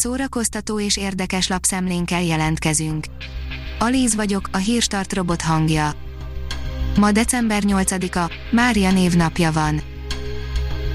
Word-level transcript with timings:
szórakoztató 0.00 0.80
és 0.80 0.96
érdekes 0.96 1.48
lapszemlénkkel 1.48 2.22
jelentkezünk. 2.22 3.04
Alíz 3.78 4.14
vagyok, 4.14 4.48
a 4.52 4.56
hírstart 4.56 5.12
robot 5.12 5.42
hangja. 5.42 5.92
Ma 6.98 7.12
december 7.12 7.62
8-a, 7.66 8.32
Mária 8.50 8.92
névnapja 8.92 9.52
van. 9.52 9.80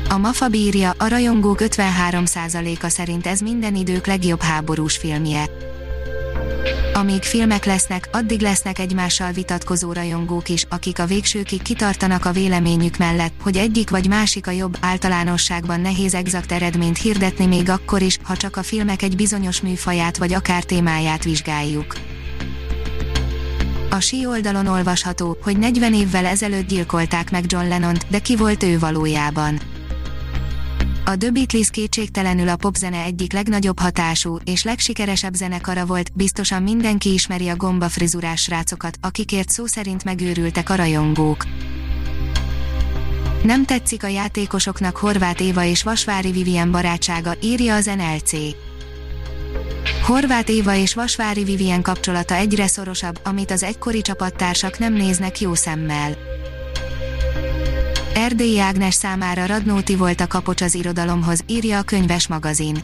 A 0.09 0.17
MAFA 0.17 0.47
bírja, 0.47 0.93
a 0.97 1.07
rajongók 1.07 1.57
53%-a 1.61 2.89
szerint 2.89 3.27
ez 3.27 3.39
minden 3.39 3.75
idők 3.75 4.05
legjobb 4.05 4.41
háborús 4.41 4.97
filmje. 4.97 5.45
Amíg 6.97 7.23
filmek 7.23 7.65
lesznek, 7.65 8.09
addig 8.11 8.41
lesznek 8.41 8.79
egymással 8.79 9.31
vitatkozó 9.31 9.93
rajongók 9.93 10.49
is, 10.49 10.65
akik 10.69 10.99
a 10.99 11.05
végsőkig 11.05 11.61
kitartanak 11.61 12.25
a 12.25 12.31
véleményük 12.31 12.97
mellett, 12.97 13.33
hogy 13.41 13.57
egyik 13.57 13.89
vagy 13.89 14.07
másik 14.07 14.47
a 14.47 14.51
jobb, 14.51 14.77
általánosságban 14.81 15.81
nehéz 15.81 16.13
exakt 16.13 16.51
eredményt 16.51 16.97
hirdetni 16.97 17.45
még 17.45 17.69
akkor 17.69 18.01
is, 18.01 18.17
ha 18.23 18.35
csak 18.35 18.57
a 18.57 18.63
filmek 18.63 19.01
egy 19.01 19.15
bizonyos 19.15 19.61
műfaját 19.61 20.17
vagy 20.17 20.33
akár 20.33 20.63
témáját 20.63 21.23
vizsgáljuk. 21.23 21.95
A 23.89 23.99
sí 23.99 24.25
oldalon 24.25 24.67
olvasható, 24.67 25.37
hogy 25.41 25.57
40 25.57 25.93
évvel 25.93 26.25
ezelőtt 26.25 26.67
gyilkolták 26.67 27.31
meg 27.31 27.43
John 27.47 27.67
Lennont, 27.67 28.05
de 28.09 28.19
ki 28.19 28.35
volt 28.35 28.63
ő 28.63 28.79
valójában? 28.79 29.59
A 31.07 31.17
The 31.17 31.29
Beatles 31.29 31.69
kétségtelenül 31.69 32.49
a 32.49 32.55
popzene 32.55 33.03
egyik 33.03 33.33
legnagyobb 33.33 33.79
hatású 33.79 34.37
és 34.43 34.63
legsikeresebb 34.63 35.33
zenekara 35.33 35.85
volt, 35.85 36.11
biztosan 36.13 36.63
mindenki 36.63 37.13
ismeri 37.13 37.47
a 37.47 37.55
gomba 37.55 37.89
frizurás 37.89 38.41
srácokat, 38.41 38.97
akikért 39.01 39.49
szó 39.49 39.65
szerint 39.65 40.03
megőrültek 40.03 40.69
a 40.69 40.75
rajongók. 40.75 41.45
Nem 43.43 43.65
tetszik 43.65 44.03
a 44.03 44.07
játékosoknak 44.07 44.97
Horváth 44.97 45.41
Éva 45.41 45.63
és 45.63 45.83
Vasvári 45.83 46.31
Vivien 46.31 46.71
barátsága, 46.71 47.33
írja 47.41 47.75
az 47.75 47.85
NLC. 47.85 48.31
Horváth 50.03 50.51
Éva 50.51 50.75
és 50.75 50.93
Vasvári 50.93 51.43
Vivien 51.43 51.81
kapcsolata 51.81 52.35
egyre 52.35 52.67
szorosabb, 52.67 53.19
amit 53.23 53.51
az 53.51 53.63
egykori 53.63 54.01
csapattársak 54.01 54.77
nem 54.77 54.93
néznek 54.93 55.39
jó 55.39 55.53
szemmel. 55.53 56.34
Erdélyi 58.25 58.59
Ágnes 58.59 58.93
számára 58.93 59.45
Radnóti 59.45 59.95
volt 59.95 60.21
a 60.21 60.27
kapocs 60.27 60.61
az 60.61 60.75
irodalomhoz, 60.75 61.43
írja 61.47 61.77
a 61.79 61.81
könyves 61.81 62.27
magazin. 62.27 62.77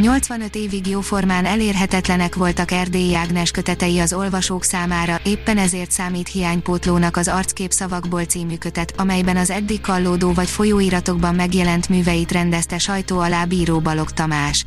85 0.00 0.54
évig 0.56 0.86
jóformán 0.86 1.44
elérhetetlenek 1.44 2.34
voltak 2.34 2.70
Erdélyi 2.70 3.14
Ágnes 3.14 3.50
kötetei 3.50 3.98
az 3.98 4.12
olvasók 4.12 4.64
számára, 4.64 5.20
éppen 5.24 5.58
ezért 5.58 5.90
számít 5.90 6.28
hiánypótlónak 6.28 7.16
az 7.16 7.28
Arckép 7.28 7.72
szavakból 7.72 8.24
című 8.24 8.56
kötet, 8.56 8.94
amelyben 8.96 9.36
az 9.36 9.50
eddig 9.50 9.80
kallódó 9.80 10.32
vagy 10.32 10.48
folyóiratokban 10.48 11.34
megjelent 11.34 11.88
műveit 11.88 12.32
rendezte 12.32 12.78
sajtó 12.78 13.18
alá 13.18 13.44
Bíró 13.44 13.80
Balog 13.80 14.10
Tamás. 14.10 14.66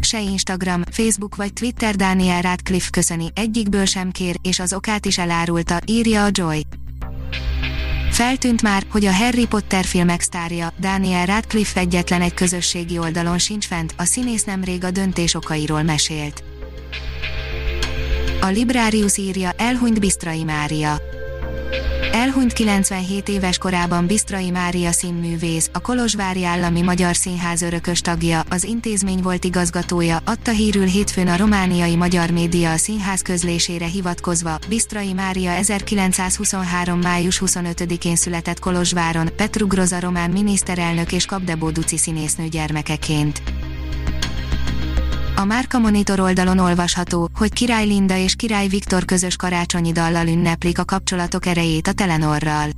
Se 0.00 0.20
Instagram, 0.20 0.82
Facebook 0.90 1.36
vagy 1.36 1.52
Twitter 1.52 1.96
Daniel 1.96 2.40
Radcliffe 2.40 2.90
köszöni, 2.90 3.30
egyikből 3.34 3.84
sem 3.84 4.10
kér, 4.10 4.36
és 4.42 4.58
az 4.58 4.72
okát 4.72 5.06
is 5.06 5.18
elárulta, 5.18 5.80
írja 5.86 6.24
a 6.24 6.28
Joy. 6.30 6.66
Feltűnt 8.12 8.62
már, 8.62 8.82
hogy 8.90 9.04
a 9.04 9.12
Harry 9.12 9.46
Potter 9.46 9.84
filmek 9.84 10.20
sztárja, 10.20 10.72
Daniel 10.80 11.26
Radcliffe 11.26 11.80
egyetlen 11.80 12.20
egy 12.20 12.34
közösségi 12.34 12.98
oldalon 12.98 13.38
sincs 13.38 13.66
fent, 13.66 13.94
a 13.96 14.04
színész 14.04 14.44
nemrég 14.44 14.84
a 14.84 14.90
döntés 14.90 15.34
okairól 15.34 15.82
mesélt. 15.82 16.42
A 18.40 18.46
Librarius 18.46 19.16
írja, 19.16 19.50
elhunyt 19.56 20.00
Bisztrai 20.00 20.44
Mária. 20.44 21.00
Elhunyt 22.12 22.52
97 22.52 23.28
éves 23.28 23.58
korában 23.58 24.06
Bisztrai 24.06 24.50
Mária 24.50 24.92
színművész, 24.92 25.70
a 25.72 25.80
Kolozsvári 25.80 26.44
Állami 26.44 26.82
Magyar 26.82 27.16
Színház 27.16 27.62
örökös 27.62 28.00
tagja, 28.00 28.42
az 28.48 28.64
intézmény 28.64 29.22
volt 29.22 29.44
igazgatója, 29.44 30.18
adta 30.24 30.50
hírül 30.50 30.84
hétfőn 30.84 31.28
a 31.28 31.36
romániai 31.36 31.96
magyar 31.96 32.30
média 32.30 32.72
a 32.72 32.76
színház 32.76 33.22
közlésére 33.22 33.86
hivatkozva, 33.86 34.58
Bisztrai 34.68 35.12
Mária 35.12 35.50
1923. 35.50 36.98
május 36.98 37.42
25-én 37.44 38.16
született 38.16 38.58
Kolozsváron, 38.58 39.28
Petru 39.36 39.66
Groza 39.66 40.00
román 40.00 40.30
miniszterelnök 40.30 41.12
és 41.12 41.26
Kapdebó 41.26 41.70
Duci 41.70 41.98
színésznő 41.98 42.46
gyermekeként. 42.46 43.42
A 45.42 45.44
Márka 45.44 45.78
Monitor 45.78 46.20
oldalon 46.20 46.58
olvasható, 46.58 47.28
hogy 47.34 47.52
Király 47.52 47.86
Linda 47.86 48.16
és 48.16 48.34
Király 48.34 48.68
Viktor 48.68 49.04
közös 49.04 49.36
karácsonyi 49.36 49.92
dallal 49.92 50.26
ünneplik 50.26 50.78
a 50.78 50.84
kapcsolatok 50.84 51.46
erejét 51.46 51.86
a 51.86 51.92
Telenorral. 51.92 52.70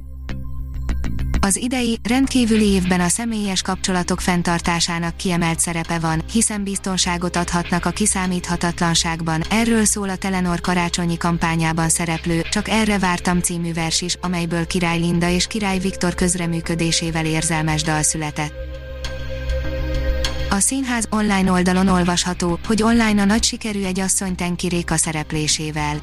Az 1.41 1.57
idei, 1.57 1.99
rendkívüli 2.03 2.65
évben 2.65 3.01
a 3.01 3.09
személyes 3.09 3.63
kapcsolatok 3.63 4.21
fenntartásának 4.21 5.17
kiemelt 5.17 5.61
szerepe 5.61 5.99
van, 5.99 6.23
hiszen 6.33 6.63
biztonságot 6.63 7.37
adhatnak 7.37 7.85
a 7.85 7.91
kiszámíthatatlanságban, 7.91 9.43
erről 9.51 9.85
szól 9.85 10.09
a 10.09 10.17
Telenor 10.17 10.61
karácsonyi 10.61 11.17
kampányában 11.17 11.89
szereplő, 11.89 12.43
Csak 12.51 12.69
erre 12.69 12.99
vártam 12.99 13.41
című 13.41 13.73
vers 13.73 14.01
is, 14.01 14.17
amelyből 14.21 14.67
Király 14.67 14.99
Linda 14.99 15.29
és 15.29 15.47
Király 15.47 15.79
Viktor 15.79 16.15
közreműködésével 16.15 17.27
érzelmes 17.27 17.83
dal 17.83 18.03
született. 18.03 18.74
A 20.55 20.61
színház 20.61 21.07
online 21.11 21.53
oldalon 21.53 21.89
olvasható, 21.89 22.59
hogy 22.67 22.83
online 22.83 23.23
a 23.23 23.25
nagy 23.25 23.43
sikerű 23.43 23.83
egy 23.83 24.01
asszony 24.01 24.35
Tenki 24.35 24.85
szereplésével. 24.87 26.01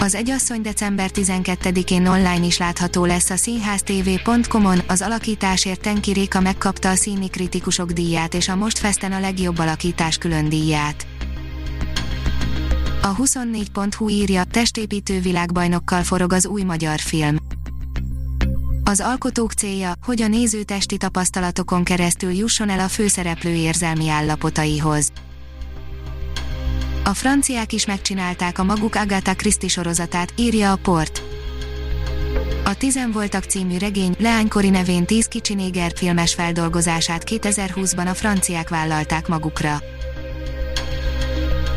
Az 0.00 0.14
egyasszony 0.14 0.62
december 0.62 1.10
12-én 1.14 2.06
online 2.06 2.46
is 2.46 2.58
látható 2.58 3.04
lesz 3.04 3.30
a 3.30 3.36
színháztv.com-on, 3.36 4.80
az 4.86 5.02
alakításért 5.02 5.80
Tenki 5.80 6.12
Réka 6.12 6.40
megkapta 6.40 6.88
a 6.88 6.94
színi 6.94 7.28
kritikusok 7.28 7.90
díját 7.90 8.34
és 8.34 8.48
a 8.48 8.56
Most 8.56 8.78
Festen 8.78 9.12
a 9.12 9.20
legjobb 9.20 9.58
alakítás 9.58 10.18
külön 10.18 10.48
díját. 10.48 11.06
A 13.02 13.16
24.hu 13.16 14.08
írja, 14.08 14.44
testépítő 14.44 15.20
világbajnokkal 15.20 16.02
forog 16.02 16.32
az 16.32 16.46
új 16.46 16.62
magyar 16.62 16.98
film. 16.98 17.36
Az 18.88 19.00
alkotók 19.00 19.52
célja, 19.52 19.92
hogy 20.04 20.22
a 20.22 20.28
néző 20.28 20.62
testi 20.62 20.96
tapasztalatokon 20.96 21.84
keresztül 21.84 22.30
jusson 22.30 22.68
el 22.68 22.80
a 22.80 22.88
főszereplő 22.88 23.50
érzelmi 23.54 24.08
állapotaihoz. 24.08 25.12
A 27.04 27.14
franciák 27.14 27.72
is 27.72 27.86
megcsinálták 27.86 28.58
a 28.58 28.64
maguk 28.64 28.94
Agatha 28.94 29.34
Christie 29.34 29.68
sorozatát, 29.68 30.32
írja 30.36 30.72
a 30.72 30.76
port. 30.76 31.22
A 32.64 32.74
Tizen 32.74 33.12
voltak 33.12 33.44
című 33.44 33.78
regény 33.78 34.14
leánykori 34.18 34.70
nevén 34.70 35.06
10 35.06 35.26
kicsi 35.26 35.54
néger 35.54 35.92
filmes 35.94 36.34
feldolgozását 36.34 37.22
2020-ban 37.26 38.10
a 38.10 38.14
franciák 38.14 38.68
vállalták 38.68 39.28
magukra. 39.28 39.82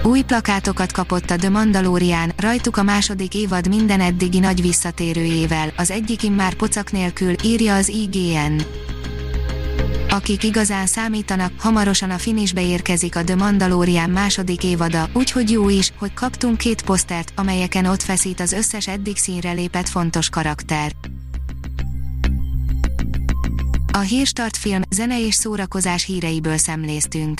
Új 0.10 0.22
plakátokat 0.22 0.92
kapott 0.92 1.30
a 1.30 1.36
The 1.36 1.50
Mandalorian, 1.50 2.32
rajtuk 2.38 2.78
a 2.78 2.84
második 2.84 3.36
évad 3.36 3.68
minden 3.68 4.02
eddigi 4.02 4.40
nagy 4.40 4.62
visszatérőjével, 4.62 5.72
az 5.78 5.92
egyik 5.92 6.24
immár 6.24 6.54
pocak 6.54 6.92
nélkül, 6.92 7.36
írja 7.44 7.76
az 7.76 7.88
IGN. 7.88 8.62
Akik 10.10 10.44
igazán 10.44 10.86
számítanak, 10.86 11.52
hamarosan 11.60 12.10
a 12.10 12.18
finisbe 12.18 12.62
érkezik 12.62 13.16
a 13.16 13.24
The 13.24 13.36
Mandalorian 13.36 14.10
második 14.10 14.64
évada, 14.64 15.10
úgyhogy 15.14 15.50
jó 15.50 15.70
is, 15.70 15.94
hogy 15.98 16.14
kaptunk 16.14 16.58
két 16.58 16.82
posztert, 16.82 17.32
amelyeken 17.36 17.86
ott 17.86 18.02
feszít 18.02 18.40
az 18.40 18.52
összes 18.52 18.88
eddig 18.88 19.18
színre 19.18 19.52
lépett 19.52 19.90
fontos 19.90 20.30
karakter. 20.30 20.92
A 23.94 24.00
Hírstart 24.00 24.58
film, 24.58 24.82
zene 24.90 25.26
és 25.26 25.34
szórakozás 25.34 26.06
híreiből 26.06 26.58
szemléztünk. 26.58 27.40